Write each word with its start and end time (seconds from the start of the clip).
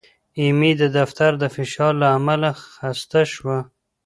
ایمي 0.39 0.71
د 0.81 0.83
دفتر 0.97 1.31
د 1.41 1.43
فشار 1.55 1.93
له 2.01 2.07
امله 2.17 2.49
خسته 2.73 3.21
شوه. 3.33 3.57